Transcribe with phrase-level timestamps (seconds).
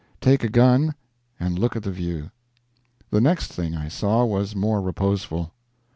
[0.19, 0.95] Take a gun,
[1.39, 2.31] and look at the view.
[3.11, 5.53] The next thing I saw was more reposeful.